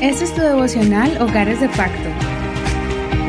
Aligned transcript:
Este 0.00 0.26
es 0.26 0.32
tu 0.32 0.42
devocional 0.42 1.20
Hogares 1.20 1.60
de 1.60 1.68
Pacto. 1.70 2.08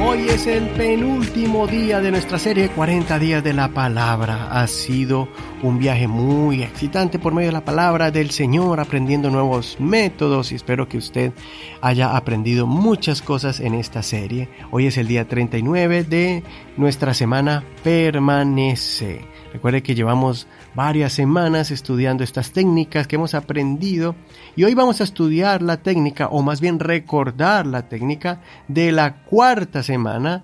Hoy 0.06 0.30
es 0.30 0.46
el 0.46 0.68
penúltimo 0.70 1.66
día 1.66 2.00
de 2.00 2.12
nuestra 2.12 2.38
serie 2.38 2.70
40 2.70 3.18
días 3.18 3.44
de 3.44 3.54
la 3.54 3.70
palabra. 3.70 4.50
Ha 4.52 4.68
sido 4.68 5.28
un 5.64 5.80
viaje 5.80 6.08
muy 6.08 6.62
excitante 6.62 7.18
por 7.18 7.34
medio 7.34 7.48
de 7.48 7.54
la 7.54 7.66
palabra 7.66 8.12
del 8.12 8.30
Señor, 8.30 8.80
aprendiendo 8.80 9.32
nuevos 9.32 9.78
métodos 9.80 10.52
y 10.52 10.56
espero 10.56 10.88
que 10.88 11.00
usted 11.00 11.34
haya 11.82 12.16
aprendido 12.16 12.68
muchas 12.68 13.24
cosas 13.24 13.60
en 13.60 13.74
esta 13.74 14.04
serie. 14.04 14.48
Hoy 14.70 14.86
es 14.86 14.98
el 15.00 15.08
día 15.08 15.28
39 15.28 16.04
de 16.04 16.44
nuestra 16.78 17.16
semana 17.16 17.64
Permanece. 17.84 19.22
Recuerde 19.54 19.82
que 19.82 19.96
llevamos 19.96 20.48
varias 20.76 21.14
semanas 21.14 21.72
estudiando 21.72 22.24
estas 22.24 22.52
técnicas 22.52 23.08
que 23.08 23.16
hemos 23.16 23.34
aprendido 23.34 24.16
y 24.56 24.64
hoy 24.64 24.76
vamos 24.76 25.02
a 25.02 25.04
estudiar 25.04 25.64
la 25.64 25.78
técnica 25.78 26.28
o 26.28 26.44
más 26.44 26.62
bien 26.62 26.80
recordar 26.80 27.66
la 27.66 27.90
técnica 27.90 28.42
de 28.68 28.92
la 28.92 29.24
cuarta 29.24 29.82
semana 29.82 30.44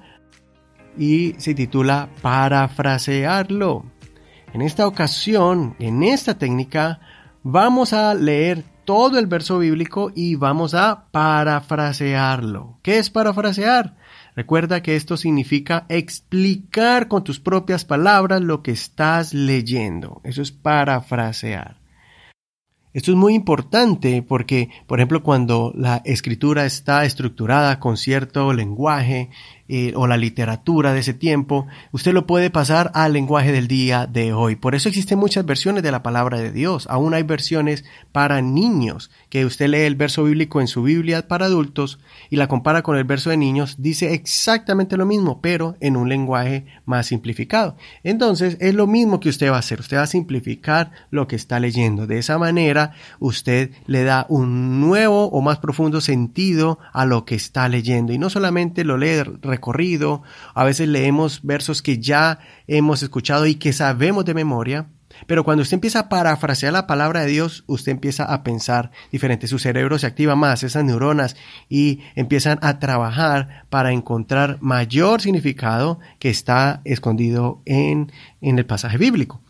y 0.98 1.36
se 1.38 1.54
titula 1.54 2.10
Parafrasearlo. 2.22 3.86
En 4.54 4.62
esta 4.62 4.88
ocasión, 4.88 5.76
en 5.80 6.02
esta 6.02 6.38
técnica, 6.38 7.00
vamos 7.44 7.94
a 7.94 8.14
leer 8.16 8.64
todo 8.86 9.20
el 9.20 9.28
verso 9.28 9.60
bíblico 9.60 10.12
y 10.16 10.36
vamos 10.36 10.74
a 10.74 11.08
parafrasearlo. 11.12 12.80
¿Qué 12.82 12.98
es 13.00 13.10
parafrasear? 13.10 13.98
Recuerda 14.36 14.84
que 14.84 14.96
esto 14.96 15.16
significa 15.16 15.86
explicar 15.88 17.08
con 17.08 17.24
tus 17.24 17.40
propias 17.40 17.86
palabras 17.86 18.42
lo 18.42 18.62
que 18.64 18.72
estás 18.72 19.34
leyendo. 19.34 20.22
Eso 20.26 20.42
es 20.42 20.52
parafrasear. 20.52 21.78
Esto 22.96 23.12
es 23.12 23.18
muy 23.18 23.34
importante 23.34 24.22
porque, 24.22 24.70
por 24.88 25.00
ejemplo, 25.00 25.22
cuando 25.22 25.74
la 25.76 26.02
escritura 26.06 26.66
está 26.66 27.04
estructurada 27.04 27.78
con 27.80 27.98
cierto 27.98 28.54
lenguaje 28.54 29.30
eh, 29.68 29.94
o 29.96 30.06
la 30.06 30.18
literatura 30.18 30.94
de 30.94 31.00
ese 31.00 31.14
tiempo, 31.16 31.66
usted 31.92 32.14
lo 32.14 32.28
puede 32.28 32.52
pasar 32.52 32.92
al 32.94 33.14
lenguaje 33.14 33.52
del 33.52 33.68
día 33.68 34.06
de 34.06 34.32
hoy. 34.32 34.56
Por 34.56 34.76
eso 34.76 34.90
existen 34.90 35.18
muchas 35.18 35.46
versiones 35.46 35.82
de 35.82 35.92
la 35.92 36.04
palabra 36.04 36.40
de 36.40 36.52
Dios. 36.52 36.86
Aún 36.90 37.16
hay 37.16 37.24
versiones 37.24 37.84
para 38.12 38.42
niños, 38.42 39.10
que 39.30 39.46
usted 39.46 39.68
lee 39.70 39.82
el 39.82 39.96
verso 39.96 40.24
bíblico 40.24 40.62
en 40.62 40.68
su 40.68 40.84
Biblia 40.84 41.28
para 41.28 41.46
adultos 41.46 42.00
y 42.30 42.36
la 42.36 42.48
compara 42.48 42.84
con 42.84 42.96
el 42.96 43.06
verso 43.06 43.32
de 43.32 43.38
niños, 43.38 43.78
dice 43.80 44.14
exactamente 44.14 44.98
lo 44.98 45.06
mismo, 45.08 45.42
pero 45.42 45.76
en 45.80 45.98
un 45.98 46.10
lenguaje 46.10 46.66
más 46.86 47.08
simplificado. 47.08 47.76
Entonces, 48.04 48.58
es 48.60 48.76
lo 48.76 48.86
mismo 48.86 49.20
que 49.20 49.30
usted 49.30 49.50
va 49.50 49.56
a 49.56 49.60
hacer. 49.60 49.80
Usted 49.80 49.98
va 49.98 50.04
a 50.04 50.08
simplificar 50.08 50.92
lo 51.10 51.28
que 51.28 51.36
está 51.36 51.60
leyendo. 51.60 52.06
De 52.06 52.20
esa 52.20 52.38
manera, 52.38 52.94
usted 53.20 53.72
le 53.88 54.04
da 54.04 54.26
un 54.30 54.80
nuevo 54.80 55.26
o 55.30 55.42
más 55.42 55.58
profundo 55.58 56.02
sentido 56.02 56.78
a 56.94 57.06
lo 57.06 57.26
que 57.26 57.36
está 57.36 57.68
leyendo. 57.68 58.14
Y 58.14 58.20
no 58.20 58.30
solamente 58.30 58.84
lo 58.84 58.98
lee 58.98 59.24
recorrido, 59.56 60.24
a 60.54 60.64
veces 60.64 60.88
leemos 60.88 61.42
versos 61.44 61.82
que 61.82 62.00
ya 62.00 62.40
hemos 62.68 63.04
escuchado 63.04 63.46
y 63.46 63.56
que 63.56 63.74
sabemos 63.74 64.26
de 64.26 64.34
memoria, 64.34 64.88
pero 65.28 65.44
cuando 65.44 65.62
usted 65.62 65.76
empieza 65.76 66.00
a 66.00 66.10
parafrasear 66.10 66.74
la 66.74 66.88
palabra 66.88 67.22
de 67.22 67.28
Dios, 67.28 67.64
usted 67.68 67.92
empieza 67.92 68.26
a 68.26 68.44
pensar 68.44 68.92
diferente. 69.12 69.48
Su 69.48 69.60
cerebro 69.60 69.98
se 69.98 70.08
activa 70.08 70.36
más, 70.36 70.64
esas 70.64 70.84
neuronas, 70.84 71.36
y 71.70 72.02
empiezan 72.16 72.60
a 72.62 72.80
trabajar 72.80 73.66
para 73.70 73.92
encontrar 73.92 74.58
mayor 74.62 75.22
significado 75.22 76.00
que 76.20 76.30
está 76.30 76.82
escondido 76.84 77.62
en, 77.66 78.12
en 78.42 78.60
el 78.60 78.66
pasaje 78.66 78.98
bíblico. 78.98 79.42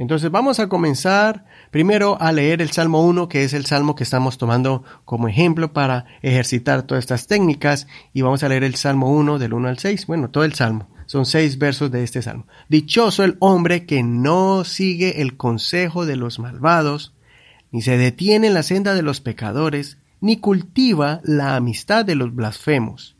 Entonces 0.00 0.30
vamos 0.30 0.60
a 0.60 0.70
comenzar 0.70 1.44
primero 1.70 2.16
a 2.22 2.32
leer 2.32 2.62
el 2.62 2.70
Salmo 2.70 3.04
1, 3.04 3.28
que 3.28 3.44
es 3.44 3.52
el 3.52 3.66
Salmo 3.66 3.94
que 3.94 4.02
estamos 4.02 4.38
tomando 4.38 4.82
como 5.04 5.28
ejemplo 5.28 5.74
para 5.74 6.06
ejercitar 6.22 6.84
todas 6.84 7.04
estas 7.04 7.26
técnicas, 7.26 7.86
y 8.14 8.22
vamos 8.22 8.42
a 8.42 8.48
leer 8.48 8.64
el 8.64 8.76
Salmo 8.76 9.12
1 9.12 9.38
del 9.38 9.52
1 9.52 9.68
al 9.68 9.78
6, 9.78 10.06
bueno, 10.06 10.30
todo 10.30 10.44
el 10.44 10.54
Salmo. 10.54 10.88
Son 11.04 11.26
seis 11.26 11.58
versos 11.58 11.90
de 11.90 12.02
este 12.02 12.22
Salmo. 12.22 12.46
Dichoso 12.70 13.24
el 13.24 13.36
hombre 13.40 13.84
que 13.84 14.02
no 14.02 14.64
sigue 14.64 15.20
el 15.20 15.36
consejo 15.36 16.06
de 16.06 16.16
los 16.16 16.38
malvados, 16.38 17.12
ni 17.70 17.82
se 17.82 17.98
detiene 17.98 18.46
en 18.46 18.54
la 18.54 18.62
senda 18.62 18.94
de 18.94 19.02
los 19.02 19.20
pecadores, 19.20 19.98
ni 20.22 20.38
cultiva 20.38 21.20
la 21.24 21.56
amistad 21.56 22.06
de 22.06 22.14
los 22.14 22.34
blasfemos, 22.34 23.16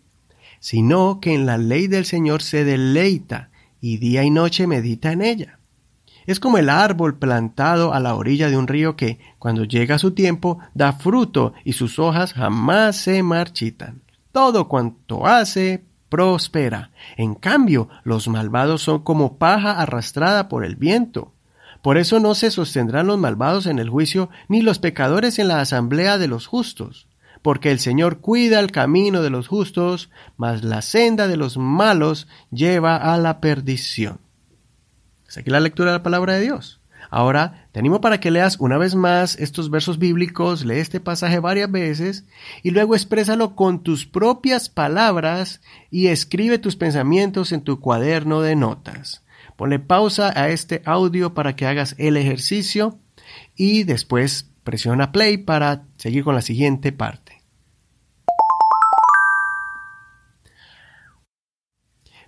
sino 0.60 1.20
que 1.20 1.34
en 1.34 1.44
la 1.44 1.58
ley 1.58 1.88
del 1.88 2.06
Señor 2.06 2.40
se 2.40 2.64
deleita, 2.64 3.50
y 3.82 3.98
día 3.98 4.24
y 4.24 4.30
noche 4.30 4.66
medita 4.66 5.12
en 5.12 5.20
ella. 5.20 5.59
Es 6.26 6.40
como 6.40 6.58
el 6.58 6.68
árbol 6.68 7.18
plantado 7.18 7.92
a 7.92 8.00
la 8.00 8.14
orilla 8.14 8.50
de 8.50 8.56
un 8.56 8.68
río 8.68 8.96
que, 8.96 9.18
cuando 9.38 9.64
llega 9.64 9.98
su 9.98 10.12
tiempo, 10.12 10.58
da 10.74 10.92
fruto 10.92 11.54
y 11.64 11.72
sus 11.72 11.98
hojas 11.98 12.32
jamás 12.32 12.96
se 12.96 13.22
marchitan. 13.22 14.02
Todo 14.32 14.68
cuanto 14.68 15.26
hace 15.26 15.84
prospera. 16.08 16.90
En 17.16 17.34
cambio, 17.34 17.88
los 18.04 18.28
malvados 18.28 18.82
son 18.82 19.02
como 19.02 19.38
paja 19.38 19.80
arrastrada 19.80 20.48
por 20.48 20.64
el 20.64 20.76
viento. 20.76 21.32
Por 21.82 21.96
eso 21.96 22.20
no 22.20 22.34
se 22.34 22.50
sostendrán 22.50 23.06
los 23.06 23.18
malvados 23.18 23.66
en 23.66 23.78
el 23.78 23.88
juicio, 23.88 24.28
ni 24.48 24.60
los 24.60 24.78
pecadores 24.78 25.38
en 25.38 25.48
la 25.48 25.60
asamblea 25.60 26.18
de 26.18 26.28
los 26.28 26.46
justos. 26.46 27.08
Porque 27.40 27.70
el 27.70 27.78
Señor 27.78 28.18
cuida 28.20 28.60
el 28.60 28.70
camino 28.70 29.22
de 29.22 29.30
los 29.30 29.48
justos, 29.48 30.10
mas 30.36 30.62
la 30.62 30.82
senda 30.82 31.26
de 31.26 31.38
los 31.38 31.56
malos 31.56 32.28
lleva 32.50 32.96
a 32.96 33.16
la 33.16 33.40
perdición. 33.40 34.18
Es 35.30 35.38
aquí 35.38 35.48
la 35.48 35.60
lectura 35.60 35.92
de 35.92 35.98
la 35.98 36.02
palabra 36.02 36.34
de 36.34 36.40
Dios. 36.40 36.80
Ahora 37.08 37.68
te 37.70 37.78
animo 37.78 38.00
para 38.00 38.18
que 38.18 38.32
leas 38.32 38.56
una 38.58 38.78
vez 38.78 38.96
más 38.96 39.38
estos 39.38 39.70
versos 39.70 40.00
bíblicos, 40.00 40.64
lee 40.64 40.78
este 40.78 40.98
pasaje 40.98 41.38
varias 41.38 41.70
veces 41.70 42.24
y 42.64 42.72
luego 42.72 42.96
exprésalo 42.96 43.54
con 43.54 43.84
tus 43.84 44.06
propias 44.06 44.68
palabras 44.68 45.60
y 45.88 46.08
escribe 46.08 46.58
tus 46.58 46.74
pensamientos 46.74 47.52
en 47.52 47.62
tu 47.62 47.78
cuaderno 47.78 48.40
de 48.40 48.56
notas. 48.56 49.22
Ponle 49.54 49.78
pausa 49.78 50.32
a 50.34 50.48
este 50.48 50.82
audio 50.84 51.32
para 51.32 51.54
que 51.54 51.66
hagas 51.66 51.94
el 51.98 52.16
ejercicio 52.16 52.98
y 53.54 53.84
después 53.84 54.50
presiona 54.64 55.12
play 55.12 55.36
para 55.36 55.84
seguir 55.96 56.24
con 56.24 56.34
la 56.34 56.42
siguiente 56.42 56.90
parte. 56.90 57.29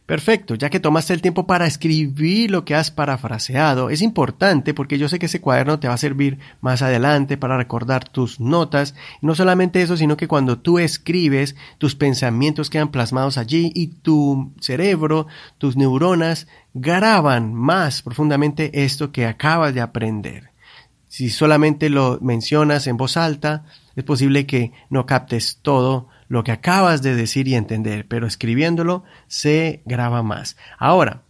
Perfecto, 0.06 0.56
ya 0.56 0.68
que 0.68 0.80
tomaste 0.80 1.14
el 1.14 1.22
tiempo 1.22 1.46
para 1.46 1.64
escribir 1.64 2.50
lo 2.50 2.64
que 2.64 2.74
has 2.74 2.90
parafraseado, 2.90 3.88
es 3.88 4.02
importante 4.02 4.74
porque 4.74 4.98
yo 4.98 5.08
sé 5.08 5.20
que 5.20 5.26
ese 5.26 5.40
cuaderno 5.40 5.78
te 5.78 5.86
va 5.86 5.94
a 5.94 5.98
servir 5.98 6.40
más 6.60 6.82
adelante 6.82 7.36
para 7.36 7.56
recordar 7.56 8.08
tus 8.08 8.40
notas. 8.40 8.96
No 9.20 9.36
solamente 9.36 9.80
eso, 9.80 9.96
sino 9.96 10.16
que 10.16 10.26
cuando 10.26 10.58
tú 10.58 10.80
escribes, 10.80 11.54
tus 11.78 11.94
pensamientos 11.94 12.68
quedan 12.68 12.90
plasmados 12.90 13.38
allí 13.38 13.70
y 13.76 13.88
tu 13.88 14.52
cerebro, 14.60 15.28
tus 15.58 15.76
neuronas, 15.76 16.48
graban 16.74 17.54
más 17.54 18.02
profundamente 18.02 18.82
esto 18.84 19.12
que 19.12 19.26
acabas 19.26 19.72
de 19.72 19.82
aprender. 19.82 20.50
Si 21.06 21.30
solamente 21.30 21.90
lo 21.90 22.18
mencionas 22.20 22.88
en 22.88 22.96
voz 22.96 23.16
alta, 23.16 23.66
es 23.94 24.02
posible 24.02 24.46
que 24.46 24.72
no 24.90 25.06
captes 25.06 25.58
todo 25.62 26.08
lo 26.32 26.44
que 26.44 26.52
acabas 26.52 27.02
de 27.02 27.14
decir 27.14 27.46
y 27.46 27.56
entender, 27.56 28.08
pero 28.08 28.26
escribiéndolo 28.26 29.04
se 29.26 29.82
graba 29.84 30.22
más. 30.22 30.56
Ahora, 30.78 31.24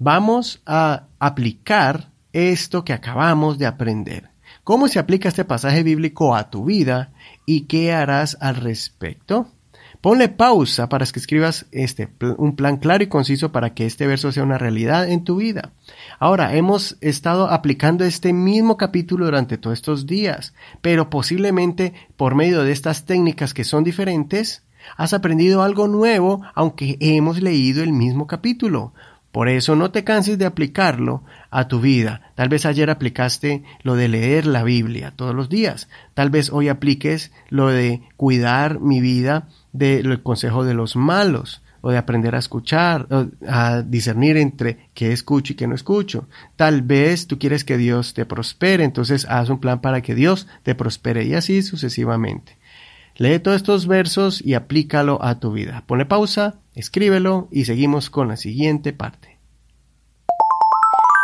vamos 0.00 0.60
a 0.66 1.06
aplicar 1.20 2.10
esto 2.32 2.84
que 2.84 2.92
acabamos 2.92 3.58
de 3.58 3.66
aprender. 3.66 4.30
¿Cómo 4.64 4.88
se 4.88 4.98
aplica 4.98 5.28
este 5.28 5.44
pasaje 5.44 5.84
bíblico 5.84 6.34
a 6.34 6.50
tu 6.50 6.64
vida 6.64 7.12
y 7.46 7.68
qué 7.68 7.92
harás 7.92 8.38
al 8.40 8.56
respecto? 8.56 9.52
Ponle 10.00 10.30
pausa 10.30 10.88
para 10.88 11.04
que 11.04 11.18
escribas 11.18 11.66
este, 11.72 12.08
un 12.38 12.56
plan 12.56 12.78
claro 12.78 13.04
y 13.04 13.08
conciso 13.08 13.52
para 13.52 13.74
que 13.74 13.84
este 13.84 14.06
verso 14.06 14.32
sea 14.32 14.42
una 14.42 14.56
realidad 14.56 15.06
en 15.06 15.24
tu 15.24 15.36
vida. 15.36 15.72
Ahora, 16.18 16.56
hemos 16.56 16.96
estado 17.02 17.50
aplicando 17.50 18.04
este 18.04 18.32
mismo 18.32 18.78
capítulo 18.78 19.26
durante 19.26 19.58
todos 19.58 19.78
estos 19.78 20.06
días, 20.06 20.54
pero 20.80 21.10
posiblemente 21.10 21.92
por 22.16 22.34
medio 22.34 22.62
de 22.62 22.72
estas 22.72 23.04
técnicas 23.04 23.52
que 23.52 23.64
son 23.64 23.84
diferentes, 23.84 24.64
has 24.96 25.12
aprendido 25.12 25.62
algo 25.62 25.86
nuevo 25.86 26.40
aunque 26.54 26.96
hemos 27.00 27.42
leído 27.42 27.82
el 27.82 27.92
mismo 27.92 28.26
capítulo. 28.26 28.94
Por 29.32 29.48
eso 29.48 29.76
no 29.76 29.90
te 29.92 30.02
canses 30.02 30.38
de 30.38 30.46
aplicarlo 30.46 31.22
a 31.50 31.68
tu 31.68 31.80
vida. 31.80 32.32
Tal 32.34 32.48
vez 32.48 32.66
ayer 32.66 32.90
aplicaste 32.90 33.62
lo 33.82 33.94
de 33.94 34.08
leer 34.08 34.46
la 34.46 34.64
Biblia 34.64 35.12
todos 35.14 35.34
los 35.34 35.48
días. 35.48 35.88
Tal 36.14 36.30
vez 36.30 36.50
hoy 36.50 36.68
apliques 36.68 37.30
lo 37.48 37.68
de 37.68 38.02
cuidar 38.16 38.80
mi 38.80 39.00
vida 39.00 39.48
del 39.72 40.22
consejo 40.22 40.64
de 40.64 40.74
los 40.74 40.96
malos 40.96 41.62
o 41.80 41.90
de 41.90 41.98
aprender 41.98 42.34
a 42.34 42.38
escuchar, 42.38 43.06
a 43.48 43.82
discernir 43.82 44.36
entre 44.36 44.90
qué 44.94 45.12
escucho 45.12 45.52
y 45.52 45.56
qué 45.56 45.66
no 45.66 45.74
escucho. 45.74 46.28
Tal 46.56 46.82
vez 46.82 47.26
tú 47.26 47.38
quieres 47.38 47.64
que 47.64 47.78
Dios 47.78 48.14
te 48.14 48.26
prospere, 48.26 48.84
entonces 48.84 49.26
haz 49.28 49.48
un 49.48 49.60
plan 49.60 49.80
para 49.80 50.02
que 50.02 50.14
Dios 50.14 50.46
te 50.62 50.74
prospere 50.74 51.24
y 51.24 51.34
así 51.34 51.62
sucesivamente. 51.62 52.58
Lee 53.16 53.38
todos 53.38 53.58
estos 53.58 53.86
versos 53.86 54.44
y 54.44 54.54
aplícalo 54.54 55.22
a 55.22 55.40
tu 55.40 55.52
vida. 55.52 55.84
Pone 55.86 56.06
pausa, 56.06 56.59
escríbelo 56.74 57.48
y 57.50 57.64
seguimos 57.64 58.10
con 58.10 58.28
la 58.28 58.36
siguiente 58.36 58.92
parte. 58.92 59.40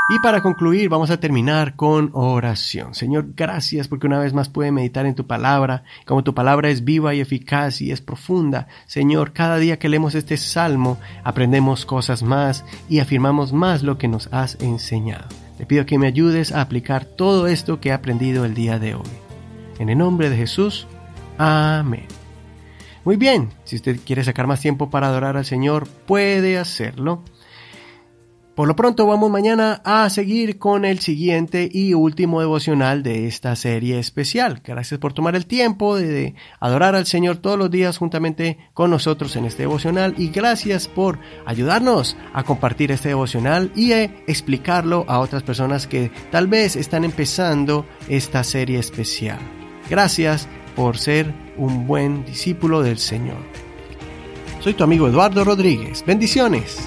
Y 0.08 0.20
para 0.20 0.40
concluir, 0.40 0.88
vamos 0.88 1.10
a 1.10 1.18
terminar 1.18 1.74
con 1.74 2.10
oración. 2.12 2.94
Señor, 2.94 3.30
gracias 3.34 3.88
porque 3.88 4.06
una 4.06 4.20
vez 4.20 4.32
más 4.32 4.48
puede 4.48 4.70
meditar 4.70 5.04
en 5.04 5.16
tu 5.16 5.26
palabra. 5.26 5.82
Como 6.04 6.22
tu 6.22 6.32
palabra 6.32 6.70
es 6.70 6.84
viva 6.84 7.12
y 7.12 7.20
eficaz 7.20 7.80
y 7.80 7.90
es 7.90 8.00
profunda, 8.00 8.68
Señor, 8.86 9.32
cada 9.32 9.56
día 9.56 9.80
que 9.80 9.88
leemos 9.88 10.14
este 10.14 10.36
salmo, 10.36 10.98
aprendemos 11.24 11.84
cosas 11.86 12.22
más 12.22 12.64
y 12.88 13.00
afirmamos 13.00 13.52
más 13.52 13.82
lo 13.82 13.98
que 13.98 14.06
nos 14.06 14.28
has 14.32 14.56
enseñado. 14.60 15.26
Te 15.58 15.66
pido 15.66 15.86
que 15.86 15.98
me 15.98 16.06
ayudes 16.06 16.52
a 16.52 16.60
aplicar 16.60 17.04
todo 17.04 17.48
esto 17.48 17.80
que 17.80 17.88
he 17.88 17.92
aprendido 17.92 18.44
el 18.44 18.54
día 18.54 18.78
de 18.78 18.94
hoy. 18.94 19.10
En 19.80 19.88
el 19.88 19.98
nombre 19.98 20.30
de 20.30 20.36
Jesús, 20.36 20.86
amén. 21.36 22.06
Muy 23.06 23.14
bien, 23.14 23.50
si 23.62 23.76
usted 23.76 24.00
quiere 24.04 24.24
sacar 24.24 24.48
más 24.48 24.60
tiempo 24.60 24.90
para 24.90 25.06
adorar 25.06 25.36
al 25.36 25.44
Señor, 25.44 25.86
puede 25.86 26.58
hacerlo. 26.58 27.22
Por 28.56 28.66
lo 28.66 28.74
pronto 28.74 29.06
vamos 29.06 29.30
mañana 29.30 29.80
a 29.84 30.10
seguir 30.10 30.58
con 30.58 30.84
el 30.84 30.98
siguiente 30.98 31.68
y 31.72 31.94
último 31.94 32.40
devocional 32.40 33.04
de 33.04 33.28
esta 33.28 33.54
serie 33.54 34.00
especial. 34.00 34.60
Gracias 34.64 34.98
por 34.98 35.12
tomar 35.12 35.36
el 35.36 35.46
tiempo 35.46 35.96
de 35.96 36.34
adorar 36.58 36.96
al 36.96 37.06
Señor 37.06 37.36
todos 37.36 37.56
los 37.56 37.70
días 37.70 37.96
juntamente 37.96 38.58
con 38.74 38.90
nosotros 38.90 39.36
en 39.36 39.44
este 39.44 39.62
devocional 39.62 40.14
y 40.18 40.30
gracias 40.30 40.88
por 40.88 41.20
ayudarnos 41.44 42.16
a 42.34 42.42
compartir 42.42 42.90
este 42.90 43.10
devocional 43.10 43.70
y 43.76 43.92
explicarlo 43.92 45.04
a 45.06 45.20
otras 45.20 45.44
personas 45.44 45.86
que 45.86 46.10
tal 46.32 46.48
vez 46.48 46.74
están 46.74 47.04
empezando 47.04 47.86
esta 48.08 48.42
serie 48.42 48.80
especial. 48.80 49.38
Gracias 49.88 50.48
por 50.76 50.98
ser 50.98 51.32
un 51.56 51.86
buen 51.86 52.24
discípulo 52.24 52.82
del 52.82 52.98
Señor. 52.98 53.38
Soy 54.60 54.74
tu 54.74 54.84
amigo 54.84 55.08
Eduardo 55.08 55.42
Rodríguez. 55.42 56.04
Bendiciones. 56.06 56.86